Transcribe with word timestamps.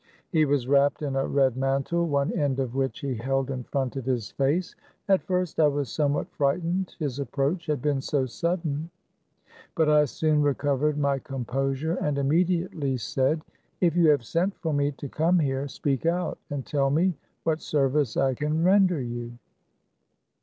He 0.31 0.45
was 0.45 0.67
wrapped 0.67 1.03
in 1.03 1.15
a 1.15 1.27
red 1.27 1.55
mantle, 1.55 2.07
one 2.07 2.31
end 2.31 2.59
of 2.59 2.73
which 2.73 3.01
he 3.01 3.13
held 3.17 3.51
in 3.51 3.63
front 3.65 3.95
of 3.95 4.03
his 4.03 4.31
face. 4.31 4.75
At 5.07 5.21
first 5.21 5.59
I 5.59 5.67
was 5.67 5.91
somewhat 5.91 6.31
frightened, 6.31 6.95
his 6.97 7.19
approach 7.19 7.67
had 7.67 7.83
been 7.83 8.01
so 8.01 8.25
sudden. 8.25 8.89
But 9.75 9.89
I 9.89 10.05
soon 10.05 10.41
recovered 10.41 10.97
my 10.97 11.19
composure, 11.19 11.97
and 12.01 12.17
imme 12.17 12.47
THE 12.47 12.63
CAB 12.63 12.73
AVAN. 12.73 12.79
135 12.79 12.79
diately 12.81 12.99
said," 12.99 13.41
If 13.87 13.95
you 13.95 14.09
have 14.09 14.25
sent 14.25 14.57
for 14.57 14.73
me 14.73 14.91
to 14.93 15.07
come 15.07 15.37
here, 15.37 15.67
speak 15.67 16.07
out, 16.07 16.39
and 16.49 16.65
tell 16.65 16.89
me 16.89 17.13
what 17.43 17.61
service 17.61 18.17
I 18.17 18.33
can 18.33 18.63
render 18.63 18.99
you." 18.99 19.33